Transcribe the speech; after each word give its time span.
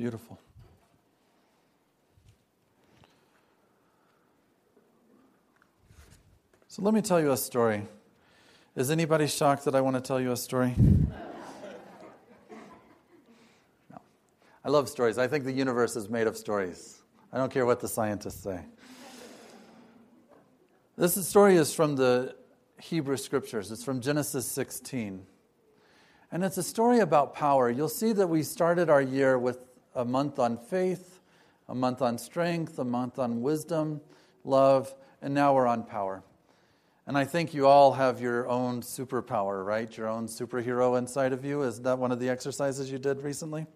beautiful. 0.00 0.38
So 6.68 6.80
let 6.80 6.94
me 6.94 7.02
tell 7.02 7.20
you 7.20 7.32
a 7.32 7.36
story. 7.36 7.82
Is 8.74 8.90
anybody 8.90 9.26
shocked 9.26 9.66
that 9.66 9.74
I 9.74 9.82
want 9.82 9.96
to 9.96 10.00
tell 10.00 10.18
you 10.18 10.32
a 10.32 10.38
story? 10.38 10.74
No. 13.90 14.00
I 14.64 14.70
love 14.70 14.88
stories. 14.88 15.18
I 15.18 15.26
think 15.26 15.44
the 15.44 15.52
universe 15.52 15.96
is 15.96 16.08
made 16.08 16.26
of 16.26 16.34
stories. 16.34 17.02
I 17.30 17.36
don't 17.36 17.52
care 17.52 17.66
what 17.66 17.80
the 17.80 17.88
scientists 17.88 18.42
say. 18.42 18.60
This 20.96 21.14
story 21.28 21.56
is 21.56 21.74
from 21.74 21.96
the 21.96 22.36
Hebrew 22.80 23.18
scriptures. 23.18 23.70
It's 23.70 23.84
from 23.84 24.00
Genesis 24.00 24.46
16. 24.46 25.26
And 26.32 26.42
it's 26.42 26.56
a 26.56 26.62
story 26.62 27.00
about 27.00 27.34
power. 27.34 27.68
You'll 27.68 27.90
see 27.90 28.12
that 28.12 28.28
we 28.28 28.42
started 28.42 28.88
our 28.88 29.02
year 29.02 29.38
with 29.38 29.58
a 29.94 30.04
month 30.04 30.38
on 30.38 30.56
faith, 30.56 31.20
a 31.68 31.74
month 31.74 32.02
on 32.02 32.18
strength, 32.18 32.78
a 32.78 32.84
month 32.84 33.18
on 33.18 33.42
wisdom, 33.42 34.00
love, 34.44 34.94
and 35.22 35.34
now 35.34 35.54
we're 35.54 35.66
on 35.66 35.84
power. 35.84 36.22
And 37.06 37.18
I 37.18 37.24
think 37.24 37.54
you 37.54 37.66
all 37.66 37.92
have 37.92 38.20
your 38.20 38.48
own 38.48 38.82
superpower, 38.82 39.64
right? 39.64 39.94
Your 39.96 40.08
own 40.08 40.26
superhero 40.26 40.96
inside 40.98 41.32
of 41.32 41.44
you. 41.44 41.62
Is 41.62 41.80
that 41.80 41.98
one 41.98 42.12
of 42.12 42.20
the 42.20 42.28
exercises 42.28 42.90
you 42.90 42.98
did 42.98 43.22
recently? 43.22 43.66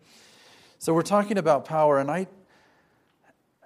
So 0.78 0.94
we're 0.94 1.02
talking 1.02 1.38
about 1.38 1.64
power, 1.64 1.98
and 1.98 2.10
I 2.10 2.28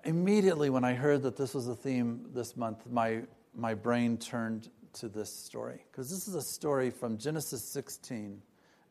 immediately, 0.04 0.70
when 0.70 0.84
I 0.84 0.94
heard 0.94 1.22
that 1.22 1.36
this 1.36 1.54
was 1.54 1.66
the 1.66 1.74
theme 1.74 2.30
this 2.32 2.56
month, 2.56 2.86
my, 2.90 3.22
my 3.54 3.74
brain 3.74 4.16
turned 4.16 4.70
to 4.94 5.08
this 5.08 5.32
story. 5.32 5.84
Because 5.90 6.10
this 6.10 6.28
is 6.28 6.34
a 6.34 6.42
story 6.42 6.90
from 6.90 7.18
Genesis 7.18 7.62
16 7.62 8.40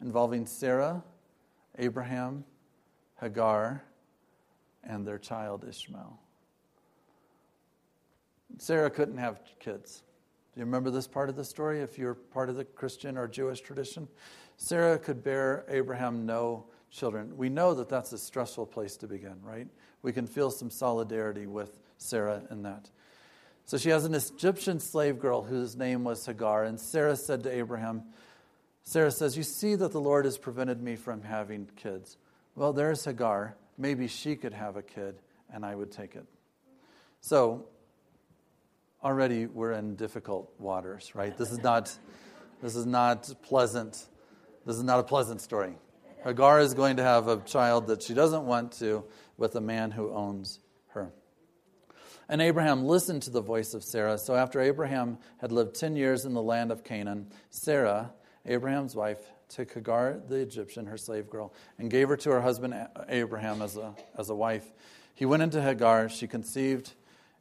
involving 0.01 0.45
Sarah, 0.45 1.03
Abraham, 1.79 2.43
Hagar, 3.19 3.83
and 4.83 5.05
their 5.05 5.17
child 5.17 5.65
Ishmael. 5.67 6.19
Sarah 8.57 8.89
couldn't 8.89 9.17
have 9.17 9.39
kids. 9.59 10.03
Do 10.53 10.61
you 10.61 10.65
remember 10.65 10.89
this 10.89 11.07
part 11.07 11.29
of 11.29 11.35
the 11.35 11.43
story 11.43 11.81
if 11.81 11.97
you're 11.97 12.15
part 12.15 12.49
of 12.49 12.55
the 12.55 12.65
Christian 12.65 13.17
or 13.17 13.27
Jewish 13.27 13.61
tradition? 13.61 14.07
Sarah 14.57 14.97
could 14.97 15.23
bear 15.23 15.65
Abraham 15.69 16.25
no 16.25 16.65
children. 16.89 17.37
We 17.37 17.49
know 17.49 17.73
that 17.75 17.89
that's 17.89 18.13
a 18.13 18.17
stressful 18.17 18.67
place 18.67 18.97
to 18.97 19.07
begin, 19.07 19.35
right? 19.43 19.67
We 20.01 20.13
can 20.13 20.25
feel 20.25 20.49
some 20.49 20.71
solidarity 20.71 21.45
with 21.45 21.79
Sarah 21.97 22.43
in 22.49 22.63
that. 22.63 22.89
So 23.65 23.77
she 23.77 23.89
has 23.89 24.05
an 24.05 24.15
Egyptian 24.15 24.79
slave 24.79 25.19
girl 25.19 25.43
whose 25.43 25.75
name 25.75 26.03
was 26.03 26.25
Hagar, 26.25 26.63
and 26.63 26.79
Sarah 26.79 27.17
said 27.17 27.43
to 27.43 27.51
Abraham, 27.51 28.03
Sarah 28.83 29.11
says, 29.11 29.35
You 29.35 29.43
see 29.43 29.75
that 29.75 29.91
the 29.91 29.99
Lord 29.99 30.23
has 30.23 30.37
prevented 30.37 30.81
me 30.81 30.95
from 30.95 31.21
having 31.21 31.67
kids. 31.75 32.17
Well, 32.57 32.73
there's 32.73 33.05
Hagar. 33.05 33.55
Maybe 33.77 34.07
she 34.07 34.35
could 34.35 34.53
have 34.53 34.77
a 34.77 34.81
kid, 34.81 35.21
and 35.53 35.63
I 35.63 35.75
would 35.75 35.91
take 35.91 36.15
it. 36.15 36.25
So 37.21 37.67
already 39.03 39.45
we're 39.45 39.73
in 39.73 39.95
difficult 39.95 40.51
waters, 40.57 41.13
right? 41.13 41.37
This 41.37 41.51
is 41.51 41.61
not, 41.61 41.95
this 42.63 42.75
is 42.75 42.87
not 42.87 43.31
pleasant. 43.43 44.03
This 44.65 44.75
is 44.75 44.81
not 44.81 44.99
a 44.99 45.03
pleasant 45.03 45.39
story. 45.41 45.75
Hagar 46.23 46.59
is 46.59 46.73
going 46.73 46.97
to 46.97 47.03
have 47.03 47.27
a 47.27 47.37
child 47.41 47.85
that 47.87 48.01
she 48.01 48.15
doesn't 48.15 48.47
want 48.47 48.71
to 48.79 49.03
with 49.37 49.55
a 49.55 49.61
man 49.61 49.91
who 49.91 50.11
owns 50.11 50.59
her. 50.87 51.13
And 52.27 52.41
Abraham 52.41 52.85
listened 52.85 53.21
to 53.21 53.29
the 53.29 53.39
voice 53.39 53.75
of 53.75 53.83
Sarah. 53.83 54.17
So 54.17 54.33
after 54.33 54.59
Abraham 54.59 55.19
had 55.41 55.51
lived 55.51 55.75
10 55.75 55.95
years 55.95 56.25
in 56.25 56.33
the 56.33 56.41
land 56.41 56.71
of 56.71 56.83
Canaan, 56.83 57.27
Sarah, 57.51 58.13
Abraham's 58.47 58.95
wife, 58.95 59.21
took 59.49 59.73
Hagar 59.73 60.19
the 60.27 60.35
Egyptian, 60.35 60.85
her 60.85 60.97
slave 60.97 61.29
girl, 61.29 61.53
and 61.77 61.89
gave 61.89 62.09
her 62.09 62.17
to 62.17 62.31
her 62.31 62.41
husband 62.41 62.75
Abraham 63.07 63.61
as 63.61 63.77
a, 63.77 63.93
as 64.17 64.29
a 64.29 64.35
wife. 64.35 64.65
He 65.13 65.25
went 65.25 65.43
into 65.43 65.61
Hagar. 65.61 66.09
She 66.09 66.27
conceived 66.27 66.93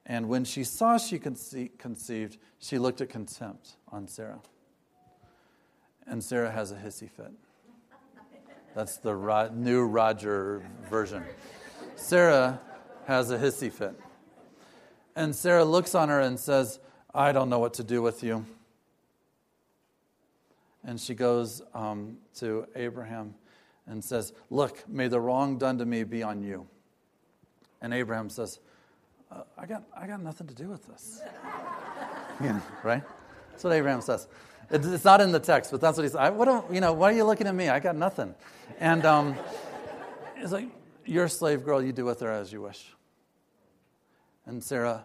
and 0.06 0.28
when 0.28 0.44
she 0.44 0.62
saw 0.62 0.98
she 0.98 1.18
conceived, 1.18 2.38
she 2.60 2.78
looked 2.78 3.00
at 3.00 3.08
contempt 3.08 3.72
on 3.90 4.06
Sarah. 4.06 4.38
And 6.06 6.22
Sarah 6.22 6.52
has 6.52 6.70
a 6.70 6.76
hissy 6.76 7.10
fit. 7.10 7.32
That's 8.76 8.98
the 8.98 9.50
new 9.52 9.82
Roger 9.84 10.64
version. 10.88 11.24
Sarah 11.96 12.60
has 13.06 13.32
a 13.32 13.38
hissy 13.38 13.72
fit. 13.72 13.98
And 15.16 15.34
Sarah 15.34 15.64
looks 15.64 15.94
on 15.96 16.08
her 16.08 16.20
and 16.20 16.38
says, 16.38 16.78
I 17.12 17.32
don't 17.32 17.48
know 17.48 17.58
what 17.58 17.74
to 17.74 17.84
do 17.84 18.00
with 18.00 18.22
you. 18.22 18.46
And 20.86 21.00
she 21.00 21.14
goes 21.14 21.62
um, 21.74 22.16
to 22.36 22.66
Abraham 22.76 23.34
and 23.88 24.02
says, 24.02 24.32
Look, 24.50 24.88
may 24.88 25.08
the 25.08 25.20
wrong 25.20 25.58
done 25.58 25.78
to 25.78 25.84
me 25.84 26.04
be 26.04 26.22
on 26.22 26.42
you. 26.42 26.68
And 27.82 27.92
Abraham 27.92 28.30
says, 28.30 28.60
uh, 29.30 29.42
I, 29.58 29.66
got, 29.66 29.82
I 29.96 30.06
got 30.06 30.22
nothing 30.22 30.46
to 30.46 30.54
do 30.54 30.68
with 30.68 30.86
this. 30.86 31.20
yeah, 32.42 32.60
right? 32.84 33.02
That's 33.50 33.64
what 33.64 33.72
Abraham 33.72 34.00
says. 34.00 34.28
it's 34.70 35.04
not 35.04 35.20
in 35.20 35.32
the 35.32 35.40
text, 35.40 35.72
but 35.72 35.80
that's 35.80 35.96
what 35.96 36.04
he 36.04 36.08
says. 36.08 36.32
what 36.32 36.44
do, 36.44 36.74
you 36.74 36.80
know, 36.80 36.92
why 36.92 37.10
are 37.10 37.16
you 37.16 37.24
looking 37.24 37.48
at 37.48 37.54
me? 37.54 37.68
I 37.68 37.80
got 37.80 37.96
nothing. 37.96 38.34
And 38.78 39.04
um, 39.04 39.36
it's 40.36 40.52
like, 40.52 40.68
you're 41.04 41.24
a 41.24 41.28
slave 41.30 41.64
girl, 41.64 41.82
you 41.82 41.92
do 41.92 42.04
with 42.04 42.20
her 42.20 42.30
as 42.30 42.52
you 42.52 42.62
wish. 42.62 42.92
And 44.46 44.62
Sarah 44.62 45.04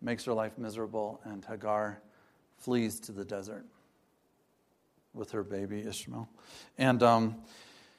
makes 0.00 0.24
her 0.24 0.32
life 0.32 0.56
miserable, 0.56 1.20
and 1.24 1.44
Hagar 1.44 2.00
flees 2.56 3.00
to 3.00 3.12
the 3.12 3.24
desert 3.24 3.66
with 5.16 5.32
her 5.32 5.42
baby 5.42 5.80
Ishmael. 5.80 6.28
And 6.78 7.02
um, 7.02 7.36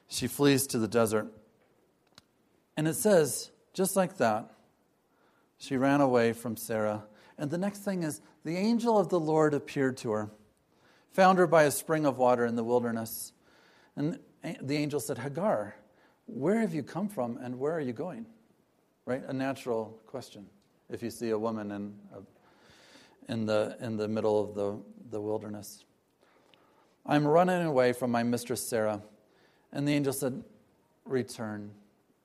she 0.08 0.28
flees 0.28 0.68
to 0.68 0.80
the 0.80 0.88
desert. 0.88 1.28
And 2.78 2.88
it 2.88 2.96
says 2.96 3.52
just 3.74 3.96
like 3.96 4.18
that, 4.18 4.52
she 5.58 5.78
ran 5.78 6.02
away 6.02 6.34
from 6.34 6.56
Sarah. 6.56 7.04
And 7.38 7.52
the 7.52 7.58
next 7.58 7.80
thing 7.80 8.04
is 8.04 8.22
the 8.44 8.56
angel 8.56 8.98
of 8.98 9.10
the 9.10 9.20
Lord 9.20 9.54
appeared 9.54 9.98
to 9.98 10.12
her, 10.12 10.32
found 11.12 11.38
her 11.38 11.48
by 11.48 11.64
a 11.64 11.72
spring 11.72 12.06
of 12.06 12.18
water 12.18 12.46
in 12.46 12.56
the 12.56 12.64
wilderness. 12.64 13.34
And 13.96 14.20
the 14.62 14.78
angel 14.78 15.00
said, 15.00 15.18
Hagar, 15.18 15.76
where 16.26 16.60
have 16.60 16.74
you 16.74 16.84
come 16.84 17.08
from 17.08 17.38
and 17.38 17.60
where 17.60 17.74
are 17.74 17.82
you 17.82 17.94
going? 17.94 18.26
Right? 19.06 19.24
A 19.28 19.34
natural 19.34 20.00
question 20.06 20.48
if 20.90 21.04
you 21.04 21.10
see 21.10 21.30
a 21.30 21.38
woman 21.38 21.72
in, 21.72 21.94
a, 22.16 23.32
in, 23.32 23.46
the, 23.46 23.78
in 23.80 23.98
the 23.98 24.08
middle 24.08 24.42
of 24.42 24.56
the, 24.56 24.80
the 25.12 25.22
wilderness. 25.22 25.84
I'm 27.08 27.26
running 27.26 27.66
away 27.66 27.94
from 27.94 28.12
my 28.12 28.24
mistress 28.24 28.68
Sarah. 28.68 29.02
And 29.72 29.88
the 29.88 29.94
angel 29.94 30.14
said, 30.14 30.44
Return, 31.06 31.72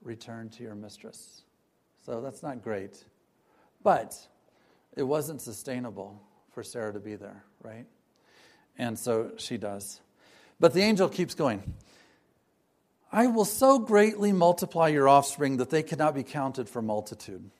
return 0.02 0.48
to 0.50 0.62
your 0.62 0.74
mistress. 0.74 1.42
So 2.04 2.20
that's 2.20 2.42
not 2.42 2.62
great. 2.62 3.04
But 3.82 4.16
it 4.96 5.04
wasn't 5.04 5.40
sustainable 5.40 6.20
for 6.50 6.62
Sarah 6.62 6.92
to 6.92 7.00
be 7.00 7.14
there, 7.14 7.44
right? 7.62 7.86
And 8.76 8.98
so 8.98 9.32
she 9.36 9.56
does. 9.56 10.00
But 10.58 10.74
the 10.74 10.82
angel 10.82 11.08
keeps 11.08 11.34
going. 11.34 11.74
I 13.12 13.26
will 13.26 13.44
so 13.44 13.78
greatly 13.78 14.32
multiply 14.32 14.88
your 14.88 15.08
offspring 15.08 15.58
that 15.58 15.70
they 15.70 15.82
cannot 15.82 16.14
be 16.14 16.22
counted 16.22 16.68
for 16.68 16.82
multitude. 16.82 17.50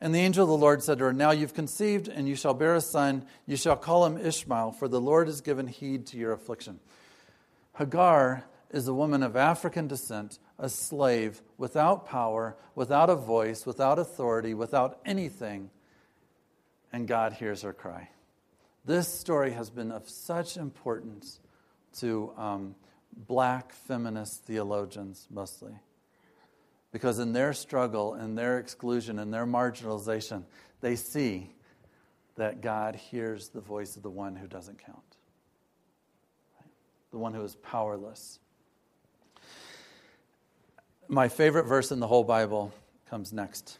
And 0.00 0.14
the 0.14 0.20
angel 0.20 0.44
of 0.44 0.48
the 0.48 0.56
Lord 0.56 0.82
said 0.82 0.98
to 0.98 1.04
her, 1.04 1.12
Now 1.12 1.30
you've 1.30 1.54
conceived, 1.54 2.08
and 2.08 2.26
you 2.26 2.34
shall 2.34 2.54
bear 2.54 2.74
a 2.74 2.80
son. 2.80 3.26
You 3.46 3.56
shall 3.56 3.76
call 3.76 4.06
him 4.06 4.16
Ishmael, 4.16 4.72
for 4.72 4.88
the 4.88 5.00
Lord 5.00 5.26
has 5.26 5.42
given 5.42 5.66
heed 5.66 6.06
to 6.08 6.16
your 6.16 6.32
affliction. 6.32 6.80
Hagar 7.76 8.44
is 8.70 8.88
a 8.88 8.94
woman 8.94 9.22
of 9.22 9.36
African 9.36 9.88
descent 9.88 10.38
a 10.58 10.68
slave 10.68 11.40
without 11.56 12.06
power, 12.06 12.56
without 12.74 13.08
a 13.08 13.16
voice, 13.16 13.64
without 13.64 13.98
authority, 13.98 14.52
without 14.52 15.00
anything, 15.06 15.70
and 16.92 17.08
God 17.08 17.32
hears 17.32 17.62
her 17.62 17.72
cry. 17.72 18.10
This 18.84 19.08
story 19.08 19.52
has 19.52 19.70
been 19.70 19.90
of 19.90 20.08
such 20.08 20.56
importance 20.56 21.40
to 21.98 22.32
um, 22.36 22.74
black 23.26 23.72
feminist 23.72 24.44
theologians 24.44 25.26
mostly. 25.30 25.72
Because 26.92 27.18
in 27.18 27.32
their 27.32 27.52
struggle, 27.52 28.14
in 28.14 28.34
their 28.34 28.58
exclusion, 28.58 29.18
in 29.18 29.30
their 29.30 29.46
marginalization, 29.46 30.44
they 30.80 30.96
see 30.96 31.50
that 32.36 32.60
God 32.60 32.96
hears 32.96 33.48
the 33.48 33.60
voice 33.60 33.96
of 33.96 34.02
the 34.02 34.10
one 34.10 34.34
who 34.34 34.46
doesn't 34.46 34.84
count, 34.84 35.16
the 37.10 37.18
one 37.18 37.34
who 37.34 37.42
is 37.42 37.56
powerless 37.56 38.40
my 41.10 41.28
favorite 41.28 41.64
verse 41.64 41.90
in 41.90 41.98
the 41.98 42.06
whole 42.06 42.22
Bible 42.22 42.72
comes 43.08 43.32
next. 43.32 43.78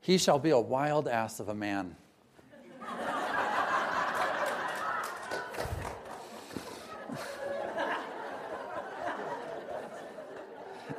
He 0.00 0.18
shall 0.18 0.38
be 0.38 0.50
a 0.50 0.60
wild 0.60 1.08
ass 1.08 1.40
of 1.40 1.48
a 1.48 1.54
man. 1.54 1.96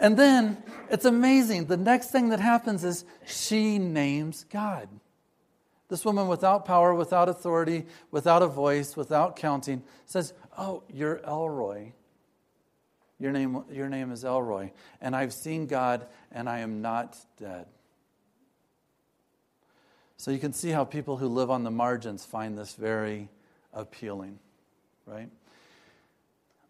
And 0.01 0.17
then 0.17 0.57
it's 0.89 1.05
amazing. 1.05 1.67
The 1.67 1.77
next 1.77 2.09
thing 2.09 2.29
that 2.29 2.39
happens 2.39 2.83
is 2.83 3.05
she 3.25 3.77
names 3.77 4.45
God. 4.49 4.89
This 5.89 6.03
woman, 6.03 6.27
without 6.27 6.65
power, 6.65 6.95
without 6.95 7.29
authority, 7.29 7.85
without 8.09 8.41
a 8.41 8.47
voice, 8.47 8.97
without 8.97 9.35
counting, 9.35 9.83
says, 10.07 10.33
Oh, 10.57 10.83
you're 10.91 11.21
El 11.23 11.47
Roi. 11.49 11.93
Your 13.19 13.31
name, 13.31 13.63
your 13.71 13.89
name 13.89 14.11
is 14.11 14.25
El 14.25 14.41
Roi. 14.41 14.71
And 15.01 15.15
I've 15.15 15.33
seen 15.33 15.67
God, 15.67 16.07
and 16.31 16.49
I 16.49 16.59
am 16.59 16.81
not 16.81 17.17
dead. 17.37 17.67
So 20.17 20.31
you 20.31 20.39
can 20.39 20.53
see 20.53 20.69
how 20.69 20.83
people 20.83 21.17
who 21.17 21.27
live 21.27 21.51
on 21.51 21.63
the 21.63 21.71
margins 21.71 22.25
find 22.25 22.57
this 22.57 22.73
very 22.73 23.29
appealing, 23.71 24.39
right? 25.05 25.29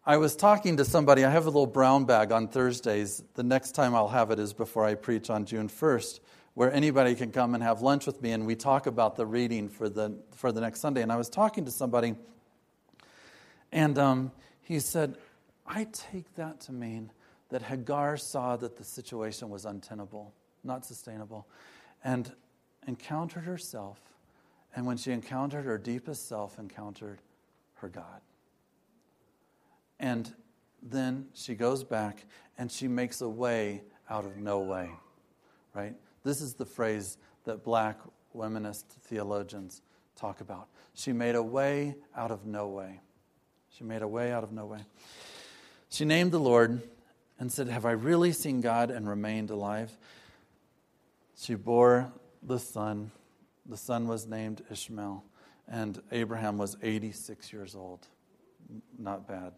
I 0.04 0.16
was 0.16 0.34
talking 0.34 0.78
to 0.78 0.84
somebody. 0.84 1.24
I 1.24 1.30
have 1.30 1.44
a 1.44 1.48
little 1.48 1.64
brown 1.64 2.06
bag 2.06 2.32
on 2.32 2.48
Thursdays. 2.48 3.22
The 3.34 3.44
next 3.44 3.70
time 3.70 3.94
I'll 3.94 4.08
have 4.08 4.32
it 4.32 4.40
is 4.40 4.52
before 4.52 4.84
I 4.84 4.96
preach 4.96 5.30
on 5.30 5.44
June 5.44 5.68
1st, 5.68 6.18
where 6.54 6.72
anybody 6.72 7.14
can 7.14 7.30
come 7.30 7.54
and 7.54 7.62
have 7.62 7.82
lunch 7.82 8.04
with 8.04 8.20
me 8.20 8.32
and 8.32 8.44
we 8.44 8.56
talk 8.56 8.86
about 8.88 9.14
the 9.14 9.24
reading 9.24 9.68
for 9.68 9.88
the, 9.88 10.18
for 10.32 10.50
the 10.50 10.60
next 10.60 10.80
Sunday. 10.80 11.02
And 11.02 11.12
I 11.12 11.16
was 11.16 11.28
talking 11.28 11.66
to 11.66 11.70
somebody, 11.70 12.16
and 13.70 13.96
um, 13.96 14.32
he 14.62 14.80
said, 14.80 15.18
I 15.68 15.86
take 15.92 16.34
that 16.34 16.58
to 16.62 16.72
mean 16.72 17.12
that 17.50 17.62
Hagar 17.62 18.16
saw 18.16 18.56
that 18.56 18.76
the 18.76 18.84
situation 18.84 19.50
was 19.50 19.64
untenable, 19.64 20.34
not 20.64 20.84
sustainable, 20.84 21.46
and 22.02 22.32
encountered 22.88 23.44
herself. 23.44 24.00
And 24.74 24.84
when 24.84 24.96
she 24.96 25.12
encountered 25.12 25.64
her 25.64 25.78
deepest 25.78 26.28
self, 26.28 26.58
encountered 26.58 27.20
her 27.74 27.88
God. 27.88 28.20
And 30.02 30.34
then 30.82 31.28
she 31.32 31.54
goes 31.54 31.84
back 31.84 32.26
and 32.58 32.70
she 32.70 32.88
makes 32.88 33.20
a 33.20 33.28
way 33.28 33.82
out 34.10 34.24
of 34.24 34.36
no 34.36 34.58
way, 34.58 34.90
right? 35.74 35.94
This 36.24 36.40
is 36.40 36.54
the 36.54 36.66
phrase 36.66 37.16
that 37.44 37.64
black 37.64 37.98
womanist 38.36 38.84
theologians 39.04 39.80
talk 40.16 40.40
about. 40.40 40.66
She 40.94 41.12
made 41.12 41.36
a 41.36 41.42
way 41.42 41.94
out 42.16 42.32
of 42.32 42.44
no 42.44 42.68
way. 42.68 43.00
She 43.70 43.84
made 43.84 44.02
a 44.02 44.08
way 44.08 44.32
out 44.32 44.42
of 44.42 44.52
no 44.52 44.66
way. 44.66 44.80
She 45.88 46.04
named 46.04 46.32
the 46.32 46.40
Lord 46.40 46.82
and 47.38 47.50
said, 47.50 47.68
Have 47.68 47.86
I 47.86 47.92
really 47.92 48.32
seen 48.32 48.60
God 48.60 48.90
and 48.90 49.08
remained 49.08 49.50
alive? 49.50 49.96
She 51.36 51.54
bore 51.54 52.12
the 52.42 52.58
son. 52.58 53.12
The 53.66 53.76
son 53.76 54.08
was 54.08 54.26
named 54.26 54.62
Ishmael, 54.70 55.24
and 55.68 56.02
Abraham 56.10 56.58
was 56.58 56.76
86 56.82 57.52
years 57.52 57.74
old. 57.74 58.06
Not 58.98 59.28
bad. 59.28 59.52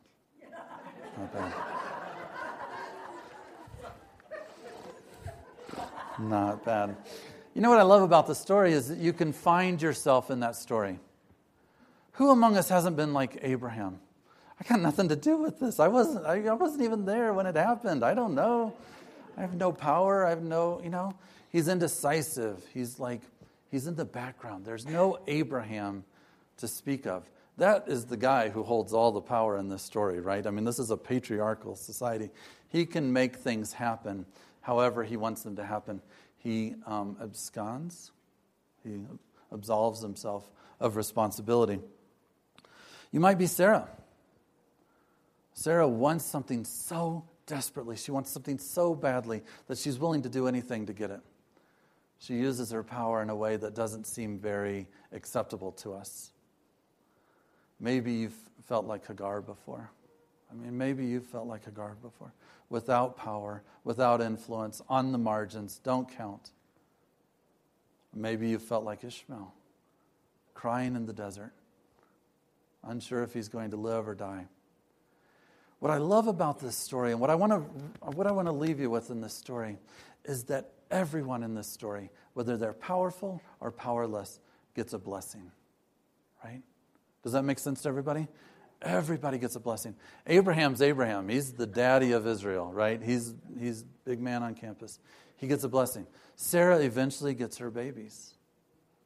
Not 1.17 1.33
bad. 1.33 1.53
Not 6.19 6.65
bad. 6.65 6.97
You 7.55 7.61
know 7.61 7.71
what 7.71 7.79
I 7.79 7.85
love 7.85 8.03
about 8.03 8.27
the 8.27 8.35
story 8.35 8.73
is 8.73 8.89
that 8.89 8.99
you 8.99 9.13
can 9.13 9.33
find 9.33 9.81
yourself 9.81 10.31
in 10.31 10.41
that 10.41 10.57
story. 10.57 10.99
Who 12.13 12.31
among 12.31 12.57
us 12.57 12.69
hasn't 12.69 12.97
been 12.97 13.13
like 13.13 13.39
Abraham? 13.43 14.01
I 14.61 14.65
got 14.69 14.81
nothing 14.81 15.09
to 15.09 15.17
do 15.17 15.37
with 15.37 15.59
this. 15.61 15.81
I 15.81 15.89
wasn't, 15.89 16.27
I, 16.27 16.47
I 16.47 16.53
wasn't 16.53 16.83
even 16.83 17.05
there 17.05 17.33
when 17.33 17.47
it 17.47 17.57
happened. 17.57 18.05
I 18.05 18.15
don't 18.15 18.35
know. 18.35 18.73
I 19.37 19.41
have 19.41 19.55
no 19.55 19.73
power. 19.73 20.25
I 20.25 20.31
have 20.31 20.43
no, 20.43 20.81
you 20.83 20.91
know, 20.91 21.15
he's 21.51 21.69
indecisive. 21.69 22.65
He's 22.73 22.99
like, 23.01 23.21
he's 23.71 23.87
in 23.87 23.97
the 23.97 24.05
background. 24.05 24.65
There's 24.65 24.87
no 24.87 25.19
Abraham 25.27 26.05
to 26.59 26.69
speak 26.69 27.07
of. 27.07 27.29
That 27.57 27.85
is 27.87 28.07
the 28.07 28.17
guy 28.17 28.49
who 28.49 28.63
holds 28.65 28.93
all 28.93 29.13
the 29.13 29.21
power 29.21 29.57
in 29.59 29.69
this 29.69 29.83
story, 29.83 30.21
right? 30.21 30.47
I 30.47 30.51
mean, 30.51 30.65
this 30.65 30.79
is 30.79 30.91
a 30.91 30.97
patriarchal 30.97 31.77
society. 31.77 32.31
He 32.69 32.85
can 32.85 33.13
make 33.13 33.37
things 33.37 33.73
happen 33.73 34.27
however 34.61 35.05
he 35.05 35.17
wants 35.17 35.43
them 35.43 35.55
to 35.57 35.65
happen. 35.65 36.01
He 36.39 36.75
um, 36.87 37.17
absconds, 37.23 38.11
he 38.83 39.01
absolves 39.53 40.03
himself 40.03 40.51
of 40.81 40.97
responsibility. 40.97 41.79
You 43.13 43.21
might 43.21 43.39
be 43.39 43.47
Sarah. 43.47 43.89
Sarah 45.53 45.87
wants 45.89 46.25
something 46.25 46.65
so 46.65 47.25
desperately. 47.47 47.97
She 47.97 48.11
wants 48.11 48.31
something 48.31 48.59
so 48.59 48.95
badly 48.95 49.43
that 49.69 49.79
she's 49.79 49.99
willing 49.99 50.23
to 50.23 50.29
do 50.29 50.49
anything 50.49 50.87
to 50.87 50.93
get 50.93 51.11
it. 51.11 51.21
She 52.19 52.35
uses 52.35 52.71
her 52.73 52.83
power 52.83 53.23
in 53.23 53.31
a 53.31 53.37
way 53.37 53.57
that 53.57 53.75
doesn't 53.75 54.07
seem 54.07 54.39
very 54.39 54.89
acceptable 55.13 55.73
to 55.73 55.93
us. 55.93 56.33
Maybe 57.81 58.13
you've 58.13 58.37
felt 58.67 58.87
like 58.87 59.07
Hagar 59.07 59.41
before. 59.41 59.91
I 60.51 60.55
mean, 60.55 60.77
maybe 60.77 61.05
you've 61.07 61.27
felt 61.27 61.47
like 61.47 61.65
Hagar 61.65 61.97
before. 62.01 62.33
Without 62.71 63.17
power, 63.17 63.63
without 63.85 64.21
influence, 64.21 64.81
on 64.89 65.13
the 65.13 65.19
margins, 65.19 65.81
don't 65.83 66.09
count. 66.09 66.51
Maybe 68.15 68.49
you 68.49 68.59
felt 68.59 68.85
like 68.85 69.05
Ishmael, 69.05 69.53
crying 70.55 70.95
in 70.95 71.07
the 71.07 71.13
desert, 71.13 71.53
unsure 72.85 73.23
if 73.23 73.35
he's 73.35 73.49
going 73.49 73.71
to 73.73 73.77
live 73.77 74.09
or 74.09 74.15
die. 74.15 74.47
What 75.81 75.91
I 75.91 75.99
love 75.99 76.29
about 76.29 76.61
this 76.61 76.77
story, 76.77 77.11
and 77.11 77.21
what 77.21 77.29
I 77.29 77.35
want 77.35 77.53
to, 77.53 77.59
what 78.13 78.27
I 78.27 78.33
want 78.33 78.47
to 78.49 78.53
leave 78.53 78.81
you 78.81 78.89
with 78.89 79.11
in 79.11 79.21
this 79.21 79.35
story, 79.35 79.77
is 80.25 80.45
that 80.45 80.71
everyone 80.91 81.43
in 81.43 81.55
this 81.55 81.67
story, 81.67 82.11
whether 82.35 82.57
they're 82.57 82.73
powerful 82.73 83.43
or 83.61 83.71
powerless, 83.71 84.41
gets 84.75 84.93
a 84.93 84.99
blessing. 84.99 85.51
Right? 86.43 86.63
Does 87.25 87.33
that 87.33 87.43
make 87.43 87.59
sense 87.59 87.83
to 87.83 87.89
everybody? 87.89 88.29
Everybody 88.83 89.39
gets 89.39 89.57
a 89.57 89.61
blessing. 89.61 89.97
Abraham's 90.27 90.83
Abraham. 90.83 91.29
He's 91.29 91.55
the 91.55 91.67
daddy 91.67 92.13
of 92.13 92.27
Israel, 92.27 92.71
right? 92.71 93.03
He's 93.03 93.35
he's 93.59 93.83
big 94.05 94.21
man 94.21 94.43
on 94.43 94.55
campus. 94.55 95.01
He 95.37 95.47
gets 95.47 95.65
a 95.65 95.69
blessing. 95.69 96.07
Sarah 96.37 96.79
eventually 96.81 97.35
gets 97.35 97.59
her 97.59 97.71
babies. 97.71 98.35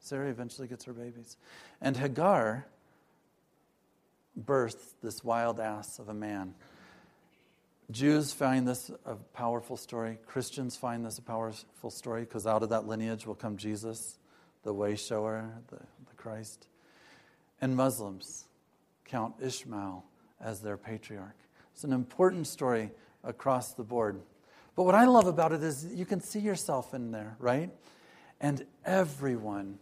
Sarah 0.00 0.28
eventually 0.28 0.68
gets 0.68 0.84
her 0.84 0.92
babies. 0.92 1.36
And 1.80 1.96
Hagar 1.96 2.66
births 4.36 4.94
this 5.02 5.22
wild 5.22 5.60
ass 5.60 5.98
of 5.98 6.08
a 6.08 6.14
man. 6.14 6.54
Jews 7.90 8.32
find 8.32 8.68
this 8.68 8.90
a 9.06 9.14
powerful 9.14 9.76
story. 9.76 10.18
Christians 10.26 10.76
find 10.76 11.04
this 11.04 11.18
a 11.18 11.22
powerful 11.22 11.90
story 11.90 12.22
because 12.22 12.46
out 12.46 12.62
of 12.62 12.68
that 12.70 12.86
lineage 12.86 13.26
will 13.26 13.34
come 13.34 13.56
Jesus, 13.56 14.18
the 14.62 14.74
way 14.74 14.96
shower, 14.96 15.50
the, 15.68 15.76
the 15.76 16.14
Christ. 16.16 16.66
And 17.60 17.76
Muslims 17.76 18.44
count 19.04 19.34
Ishmael 19.40 20.04
as 20.40 20.60
their 20.60 20.76
patriarch. 20.76 21.36
It's 21.72 21.84
an 21.84 21.92
important 21.92 22.46
story 22.46 22.90
across 23.24 23.72
the 23.72 23.82
board. 23.82 24.20
But 24.76 24.84
what 24.84 24.94
I 24.94 25.06
love 25.06 25.26
about 25.26 25.52
it 25.52 25.62
is 25.62 25.86
you 25.92 26.06
can 26.06 26.20
see 26.20 26.38
yourself 26.38 26.94
in 26.94 27.10
there, 27.10 27.36
right? 27.40 27.70
And 28.40 28.64
everyone, 28.84 29.78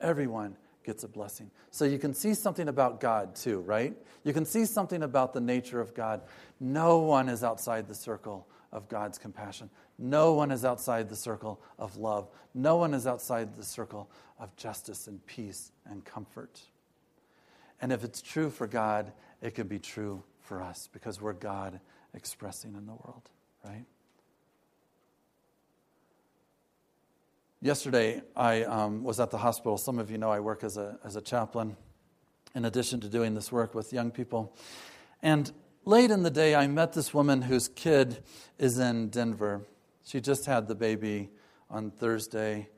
everyone 0.00 0.56
gets 0.84 1.04
a 1.04 1.08
blessing. 1.08 1.50
So 1.70 1.84
you 1.84 1.98
can 1.98 2.14
see 2.14 2.34
something 2.34 2.68
about 2.68 3.00
God 3.00 3.36
too, 3.36 3.60
right? 3.60 3.94
You 4.24 4.32
can 4.32 4.44
see 4.44 4.64
something 4.64 5.02
about 5.02 5.32
the 5.32 5.40
nature 5.40 5.80
of 5.80 5.94
God. 5.94 6.22
No 6.58 6.98
one 6.98 7.28
is 7.28 7.44
outside 7.44 7.86
the 7.86 7.94
circle 7.94 8.48
of 8.72 8.88
God's 8.88 9.18
compassion. 9.18 9.70
No 9.98 10.32
one 10.34 10.50
is 10.50 10.64
outside 10.64 11.08
the 11.08 11.16
circle 11.16 11.60
of 11.78 11.96
love. 11.96 12.28
No 12.54 12.76
one 12.76 12.94
is 12.94 13.06
outside 13.06 13.56
the 13.56 13.64
circle 13.64 14.10
of 14.38 14.54
justice 14.56 15.06
and 15.06 15.24
peace 15.26 15.72
and 15.86 16.04
comfort. 16.04 16.60
And 17.80 17.92
if 17.92 18.04
it's 18.04 18.20
true 18.20 18.50
for 18.50 18.66
God, 18.66 19.12
it 19.40 19.54
can 19.54 19.66
be 19.66 19.78
true 19.78 20.22
for 20.40 20.62
us 20.62 20.88
because 20.92 21.20
we're 21.20 21.32
God 21.32 21.80
expressing 22.14 22.74
in 22.74 22.86
the 22.86 22.92
world, 22.92 23.30
right? 23.64 23.86
Yesterday, 27.62 28.22
I 28.34 28.64
um, 28.64 29.04
was 29.04 29.20
at 29.20 29.30
the 29.30 29.38
hospital. 29.38 29.76
Some 29.76 29.98
of 29.98 30.10
you 30.10 30.18
know 30.18 30.30
I 30.30 30.40
work 30.40 30.64
as 30.64 30.76
a, 30.76 30.98
as 31.04 31.16
a 31.16 31.20
chaplain 31.20 31.76
in 32.54 32.64
addition 32.64 33.00
to 33.00 33.08
doing 33.08 33.34
this 33.34 33.52
work 33.52 33.74
with 33.74 33.92
young 33.92 34.10
people. 34.10 34.56
And 35.22 35.52
late 35.84 36.10
in 36.10 36.22
the 36.22 36.30
day, 36.30 36.54
I 36.54 36.66
met 36.66 36.94
this 36.94 37.12
woman 37.12 37.42
whose 37.42 37.68
kid 37.68 38.22
is 38.58 38.78
in 38.78 39.08
Denver. 39.08 39.66
She 40.04 40.20
just 40.20 40.46
had 40.46 40.68
the 40.68 40.74
baby 40.74 41.30
on 41.68 41.90
Thursday, 41.90 42.68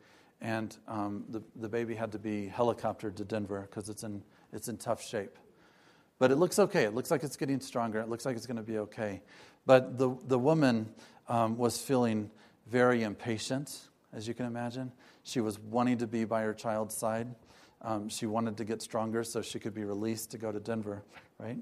and 0.40 0.76
um, 0.88 1.24
the, 1.28 1.42
the 1.56 1.68
baby 1.68 1.94
had 1.94 2.12
to 2.12 2.18
be 2.18 2.52
helicoptered 2.54 3.14
to 3.16 3.24
Denver 3.24 3.68
because 3.70 3.88
it's 3.88 4.02
in 4.02 4.22
it's 4.52 4.68
in 4.68 4.76
tough 4.76 5.02
shape. 5.02 5.38
But 6.18 6.30
it 6.30 6.36
looks 6.36 6.58
okay. 6.58 6.84
It 6.84 6.94
looks 6.94 7.10
like 7.10 7.24
it's 7.24 7.36
getting 7.36 7.60
stronger. 7.60 7.98
It 8.00 8.08
looks 8.08 8.24
like 8.24 8.36
it's 8.36 8.46
going 8.46 8.56
to 8.56 8.62
be 8.62 8.78
okay. 8.78 9.22
But 9.66 9.98
the, 9.98 10.16
the 10.26 10.38
woman 10.38 10.92
um, 11.28 11.56
was 11.56 11.80
feeling 11.80 12.30
very 12.68 13.02
impatient, 13.02 13.76
as 14.12 14.28
you 14.28 14.34
can 14.34 14.46
imagine. 14.46 14.92
She 15.24 15.40
was 15.40 15.58
wanting 15.58 15.98
to 15.98 16.06
be 16.06 16.24
by 16.24 16.42
her 16.42 16.54
child's 16.54 16.96
side. 16.96 17.28
Um, 17.80 18.08
she 18.08 18.26
wanted 18.26 18.56
to 18.58 18.64
get 18.64 18.82
stronger 18.82 19.24
so 19.24 19.42
she 19.42 19.58
could 19.58 19.74
be 19.74 19.84
released 19.84 20.30
to 20.32 20.38
go 20.38 20.52
to 20.52 20.60
Denver, 20.60 21.02
right? 21.38 21.58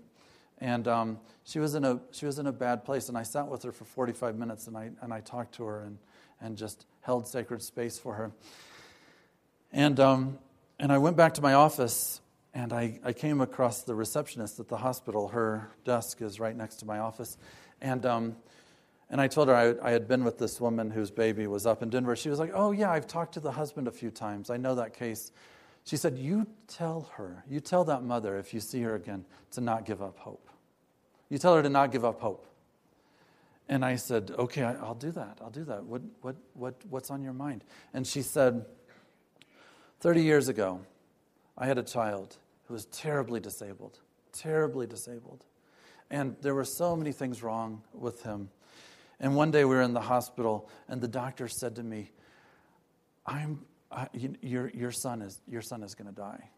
And 0.58 0.86
um, 0.86 1.18
she, 1.44 1.58
was 1.58 1.74
in 1.74 1.84
a, 1.84 2.00
she 2.10 2.26
was 2.26 2.38
in 2.38 2.46
a 2.46 2.52
bad 2.52 2.84
place. 2.84 3.08
And 3.08 3.16
I 3.16 3.22
sat 3.22 3.46
with 3.46 3.62
her 3.62 3.72
for 3.72 3.84
45 3.86 4.36
minutes 4.36 4.66
and 4.66 4.76
I, 4.76 4.90
and 5.00 5.12
I 5.12 5.20
talked 5.20 5.54
to 5.54 5.64
her 5.64 5.80
and, 5.80 5.98
and 6.40 6.56
just 6.58 6.84
held 7.00 7.26
sacred 7.26 7.62
space 7.62 7.98
for 7.98 8.14
her. 8.14 8.32
And, 9.72 9.98
um, 9.98 10.38
and 10.78 10.92
I 10.92 10.98
went 10.98 11.16
back 11.16 11.34
to 11.34 11.42
my 11.42 11.54
office 11.54 12.20
and 12.54 12.72
I, 12.72 12.98
I 13.04 13.12
came 13.12 13.40
across 13.40 13.82
the 13.82 13.94
receptionist 13.94 14.58
at 14.58 14.68
the 14.68 14.76
hospital. 14.76 15.28
Her 15.28 15.70
desk 15.84 16.20
is 16.20 16.40
right 16.40 16.56
next 16.56 16.76
to 16.76 16.86
my 16.86 16.98
office. 16.98 17.38
And, 17.80 18.04
um, 18.04 18.36
and 19.08 19.20
I 19.20 19.28
told 19.28 19.48
her 19.48 19.54
I, 19.54 19.88
I 19.88 19.92
had 19.92 20.08
been 20.08 20.24
with 20.24 20.38
this 20.38 20.60
woman 20.60 20.90
whose 20.90 21.10
baby 21.10 21.46
was 21.46 21.64
up 21.66 21.82
in 21.82 21.90
Denver. 21.90 22.16
She 22.16 22.28
was 22.28 22.38
like, 22.38 22.50
Oh, 22.54 22.72
yeah, 22.72 22.90
I've 22.90 23.06
talked 23.06 23.34
to 23.34 23.40
the 23.40 23.52
husband 23.52 23.88
a 23.88 23.92
few 23.92 24.10
times. 24.10 24.50
I 24.50 24.56
know 24.56 24.74
that 24.74 24.94
case. 24.94 25.32
She 25.84 25.96
said, 25.96 26.18
You 26.18 26.46
tell 26.66 27.10
her, 27.14 27.44
you 27.48 27.60
tell 27.60 27.84
that 27.84 28.02
mother 28.02 28.38
if 28.38 28.52
you 28.52 28.60
see 28.60 28.82
her 28.82 28.94
again 28.94 29.24
to 29.52 29.60
not 29.60 29.84
give 29.84 30.02
up 30.02 30.18
hope. 30.18 30.48
You 31.28 31.38
tell 31.38 31.54
her 31.54 31.62
to 31.62 31.70
not 31.70 31.92
give 31.92 32.04
up 32.04 32.20
hope. 32.20 32.46
and 33.68 33.84
I 33.84 33.94
said, 33.94 34.32
Okay, 34.38 34.64
I, 34.64 34.72
will 34.72 34.94
do 34.94 35.12
that. 35.12 35.38
I'll 35.40 35.50
do 35.50 35.64
that. 35.64 35.84
What, 35.84 36.02
what, 36.20 36.36
what, 36.54 36.74
what's 36.88 37.10
on 37.10 37.22
your 37.22 37.32
mind? 37.32 37.62
And 37.94 38.06
she 38.06 38.22
said, 38.22 38.66
30 40.00 40.22
years 40.22 40.48
ago, 40.48 40.80
I 41.60 41.66
had 41.66 41.76
a 41.76 41.82
child 41.82 42.38
who 42.64 42.74
was 42.74 42.86
terribly 42.86 43.38
disabled, 43.38 43.98
terribly 44.32 44.86
disabled. 44.86 45.44
And 46.10 46.34
there 46.40 46.54
were 46.54 46.64
so 46.64 46.96
many 46.96 47.12
things 47.12 47.42
wrong 47.42 47.82
with 47.92 48.22
him. 48.22 48.48
And 49.20 49.36
one 49.36 49.50
day 49.50 49.66
we 49.66 49.74
were 49.74 49.82
in 49.82 49.92
the 49.92 50.00
hospital, 50.00 50.70
and 50.88 51.02
the 51.02 51.06
doctor 51.06 51.46
said 51.46 51.76
to 51.76 51.82
me, 51.82 52.10
I'm, 53.26 53.60
I, 53.92 54.08
your, 54.40 54.70
your 54.70 54.90
son 54.90 55.20
is, 55.20 55.42
your 55.46 55.60
son 55.60 55.82
is 55.82 55.94
going 55.94 56.08
to 56.08 56.14
die. 56.14 56.48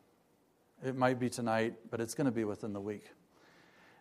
It 0.85 0.97
might 0.97 1.18
be 1.18 1.28
tonight, 1.28 1.75
but 1.90 2.00
it's 2.00 2.14
going 2.14 2.26
to 2.26 2.32
be 2.32 2.44
within 2.44 2.73
the 2.73 2.80
week. 2.80 3.11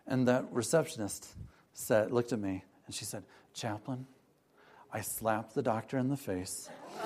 And 0.06 0.28
that 0.28 0.46
receptionist 0.52 1.34
said, 1.74 2.12
looked 2.12 2.32
at 2.32 2.40
me 2.40 2.64
and 2.86 2.94
she 2.94 3.06
said, 3.06 3.24
Chaplain, 3.56 4.06
I 4.94 5.02
slapped 5.02 5.56
the 5.56 5.64
doctor 5.64 5.98
in 5.98 6.10
the 6.10 6.18
face. 6.18 6.70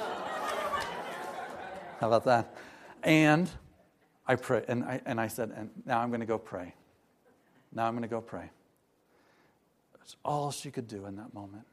How 1.99 2.07
about 2.07 2.25
that? 2.25 2.53
And 3.01 3.49
I 4.27 4.35
pray, 4.35 4.63
and 4.67 4.83
I, 4.83 5.01
and 5.05 5.21
I 5.21 5.27
said, 5.27 5.51
and 5.55 5.69
now 5.85 5.99
I'm 5.99 6.09
going 6.09 6.21
to 6.21 6.25
go 6.25 6.37
pray. 6.37 6.73
Now 7.73 7.87
I'm 7.87 7.93
going 7.93 8.03
to 8.03 8.07
go 8.07 8.21
pray. 8.21 8.49
That's 9.99 10.15
all 10.23 10.51
she 10.51 10.71
could 10.71 10.87
do 10.87 11.05
in 11.05 11.15
that 11.17 11.33
moment. 11.33 11.65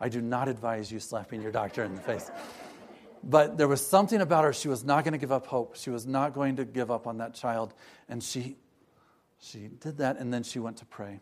I 0.00 0.08
do 0.08 0.20
not 0.20 0.48
advise 0.48 0.90
you 0.90 0.98
slapping 0.98 1.42
your 1.42 1.52
doctor 1.52 1.84
in 1.84 1.94
the 1.94 2.00
face. 2.00 2.30
But 3.22 3.56
there 3.56 3.68
was 3.68 3.86
something 3.86 4.20
about 4.20 4.44
her. 4.44 4.52
She 4.52 4.68
was 4.68 4.84
not 4.84 5.04
going 5.04 5.12
to 5.12 5.18
give 5.18 5.30
up 5.30 5.46
hope. 5.46 5.76
She 5.76 5.90
was 5.90 6.06
not 6.06 6.34
going 6.34 6.56
to 6.56 6.64
give 6.64 6.90
up 6.90 7.06
on 7.06 7.18
that 7.18 7.34
child. 7.34 7.72
And 8.08 8.22
she, 8.22 8.56
she 9.38 9.68
did 9.68 9.98
that, 9.98 10.18
and 10.18 10.32
then 10.32 10.42
she 10.42 10.58
went 10.58 10.78
to 10.78 10.84
pray. 10.84 11.20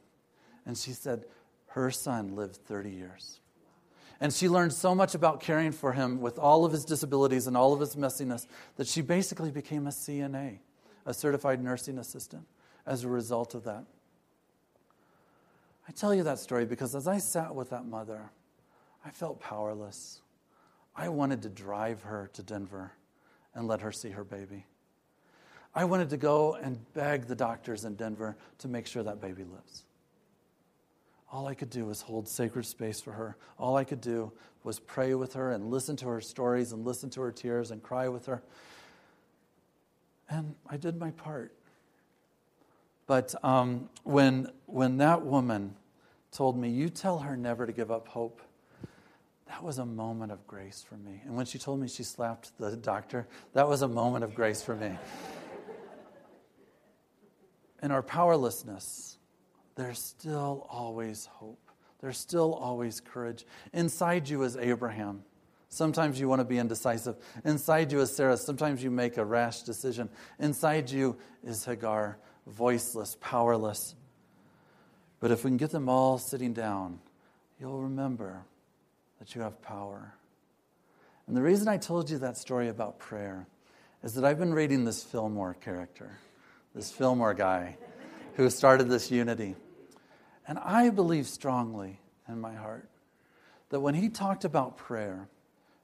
And 0.65 0.79
she 0.79 0.93
said 0.93 1.25
her 1.69 1.91
son 1.91 2.35
lived 2.37 2.57
30 2.57 2.91
years. 2.91 3.41
And 4.21 4.33
she 4.33 4.49
learned 4.49 4.73
so 4.73 4.95
much 4.95 5.15
about 5.15 5.41
caring 5.41 5.73
for 5.73 5.93
him 5.93 6.21
with 6.21 6.39
all 6.39 6.65
of 6.65 6.73
his 6.73 6.85
disabilities 6.85 7.47
and 7.47 7.57
all 7.57 7.73
of 7.73 7.81
his 7.81 7.97
messiness 7.97 8.47
that 8.77 8.87
she 8.87 9.01
basically 9.01 9.51
became 9.51 9.87
a 9.87 9.91
CNA, 9.91 10.59
a 11.07 11.15
certified 11.15 11.63
nursing 11.63 11.99
assistant, 11.99 12.47
as 12.87 13.05
a 13.05 13.09
result 13.09 13.55
of 13.55 13.65
that. 13.65 13.85
I 15.89 15.93
tell 15.93 16.15
you 16.15 16.23
that 16.25 16.39
story 16.39 16.65
because 16.65 16.95
as 16.95 17.09
I 17.09 17.19
sat 17.19 17.55
with 17.55 17.71
that 17.71 17.85
mother, 17.85 18.31
I 19.05 19.11
felt 19.11 19.41
powerless. 19.41 20.21
I 20.95 21.09
wanted 21.09 21.43
to 21.43 21.49
drive 21.49 22.03
her 22.03 22.31
to 22.35 22.43
Denver 22.43 22.93
and 23.55 23.67
let 23.67 23.81
her 23.81 23.93
see 23.93 24.11
her 24.11 24.25
baby. 24.25 24.67
I 25.75 25.85
wanted 25.85 26.11
to 26.11 26.17
go 26.17 26.55
and 26.55 26.79
beg 26.95 27.27
the 27.27 27.35
doctors 27.35 27.85
in 27.85 27.95
Denver 27.95 28.37
to 28.59 28.69
make 28.69 28.87
sure 28.87 29.03
that 29.03 29.21
baby 29.21 29.45
lives. 29.45 29.85
All 31.33 31.47
I 31.47 31.55
could 31.55 31.71
do 31.71 31.87
was 31.87 32.03
hold 32.03 32.29
sacred 32.29 32.67
space 32.67 33.01
for 33.01 33.13
her. 33.13 33.37
All 33.59 33.77
I 33.77 33.85
could 33.85 34.01
do 34.01 34.33
was 34.65 34.81
pray 34.81 35.15
with 35.15 35.35
her 35.35 35.53
and 35.53 35.71
listen 35.71 35.97
to 35.97 36.09
her 36.09 36.21
stories 36.21 36.73
and 36.73 36.85
listen 36.85 37.09
to 37.11 37.21
her 37.21 37.31
tears 37.31 37.71
and 37.71 37.83
cry 37.83 38.09
with 38.09 38.27
her. 38.27 38.43
And 40.31 40.55
I 40.69 40.77
did 40.77 40.99
my 40.99 41.11
part. 41.11 41.53
But 43.07 43.35
um, 43.45 43.91
when, 44.05 44.51
when 44.67 44.97
that 44.99 45.27
woman 45.27 45.75
told 46.31 46.57
me, 46.57 46.69
You 46.69 46.89
tell 46.89 47.19
her 47.19 47.37
never 47.37 47.67
to 47.67 47.73
give 47.73 47.91
up 47.91 48.07
hope, 48.07 48.41
that 49.49 49.65
was 49.65 49.79
a 49.79 49.85
moment 49.85 50.31
of 50.31 50.47
grace 50.47 50.85
for 50.89 50.97
me. 50.97 51.21
And 51.25 51.35
when 51.35 51.45
she 51.45 51.59
told 51.59 51.81
me 51.81 51.89
she 51.89 52.05
slapped 52.05 52.57
the 52.59 52.77
doctor, 52.77 53.27
that 53.53 53.69
was 53.69 53.83
a 53.83 53.89
moment 53.89 54.23
of 54.23 54.33
grace 54.33 54.63
for 54.63 54.77
me. 54.77 54.93
In 57.83 57.91
our 57.91 58.03
powerlessness, 58.03 59.19
there's 59.75 59.99
still 59.99 60.69
always 60.71 61.27
hope. 61.27 61.59
There's 62.01 62.19
still 62.19 62.55
always 62.55 63.01
courage. 63.01 63.45
Inside 63.73 64.29
you 64.29 64.43
is 64.45 64.57
Abraham. 64.57 65.25
Sometimes 65.71 66.19
you 66.19 66.29
want 66.29 66.41
to 66.41 66.45
be 66.45 66.59
indecisive. 66.59 67.17
Inside 67.45 67.93
you 67.93 68.01
is 68.01 68.15
Sarah. 68.15 68.37
Sometimes 68.37 68.83
you 68.83 68.91
make 68.91 69.17
a 69.17 69.25
rash 69.25 69.63
decision. 69.63 70.09
Inside 70.41 70.91
you 70.91 71.17
is 71.45 71.65
Hagar, 71.65 72.19
voiceless, 72.47 73.17
powerless. 73.21 73.95
But 75.21 75.31
if 75.31 75.45
we 75.45 75.51
can 75.51 75.59
get 75.59 75.71
them 75.71 75.89
all 75.89 76.19
sitting 76.19 76.53
down, 76.53 76.99
you'll 77.61 77.83
remember 77.83 78.43
that 79.21 79.37
you 79.37 79.43
have 79.43 79.63
power. 79.63 80.13
And 81.29 81.37
the 81.37 81.43
reason 81.43 81.69
I 81.69 81.77
told 81.77 82.11
you 82.11 82.19
that 82.19 82.37
story 82.37 82.69
about 82.69 82.99
prayer 82.99 83.47
is 84.03 84.15
that 84.15 84.25
I've 84.25 84.41
been 84.41 84.55
reading 84.55 84.85
this 84.85 85.05
Fillmore 85.05 85.55
character, 85.55 86.19
this 86.75 86.91
Fillmore 86.91 87.35
guy 87.35 87.77
who 88.35 88.51
started 88.51 88.89
this 88.89 89.13
unity. 89.13 89.55
And 90.49 90.59
I 90.59 90.91
believe 90.91 91.29
strongly 91.29 92.01
in 92.29 92.41
my 92.41 92.55
heart 92.55 92.89
that 93.69 93.79
when 93.79 93.95
he 93.95 94.09
talked 94.09 94.45
about 94.45 94.77
prayer, 94.77 95.29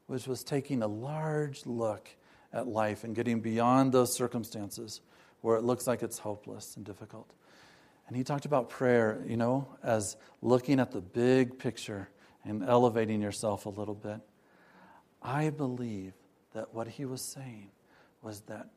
which 0.06 0.26
was 0.26 0.44
taking 0.44 0.82
a 0.82 0.86
large 0.86 1.66
look 1.66 2.08
at 2.52 2.66
life 2.66 3.04
and 3.04 3.14
getting 3.14 3.40
beyond 3.40 3.92
those 3.92 4.14
circumstances 4.14 5.00
where 5.40 5.56
it 5.56 5.64
looks 5.64 5.86
like 5.86 6.02
it's 6.02 6.18
hopeless 6.18 6.76
and 6.76 6.84
difficult. 6.84 7.32
And 8.08 8.16
he 8.16 8.22
talked 8.22 8.44
about 8.44 8.70
prayer, 8.70 9.22
you 9.26 9.36
know, 9.36 9.68
as 9.82 10.16
looking 10.40 10.78
at 10.78 10.92
the 10.92 11.00
big 11.00 11.58
picture 11.58 12.08
and 12.44 12.62
elevating 12.62 13.20
yourself 13.20 13.66
a 13.66 13.70
little 13.70 13.94
bit. 13.94 14.20
I 15.22 15.50
believe 15.50 16.12
that 16.52 16.72
what 16.72 16.86
he 16.86 17.04
was 17.04 17.20
saying 17.20 17.70
was 18.22 18.40
that 18.42 18.68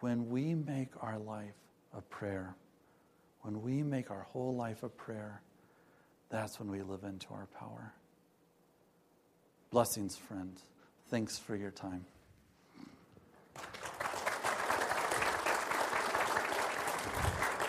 when 0.00 0.28
we 0.28 0.54
make 0.54 0.90
our 1.00 1.18
life 1.18 1.54
a 1.96 2.00
prayer, 2.00 2.56
when 3.42 3.62
we 3.62 3.82
make 3.82 4.10
our 4.10 4.22
whole 4.22 4.54
life 4.54 4.82
a 4.82 4.88
prayer, 4.88 5.40
that's 6.28 6.58
when 6.58 6.70
we 6.70 6.82
live 6.82 7.04
into 7.04 7.28
our 7.32 7.46
power. 7.58 7.92
Blessings, 9.74 10.14
friend. 10.14 10.52
Thanks 11.10 11.36
for 11.36 11.56
your 11.56 11.72
time. 11.72 12.04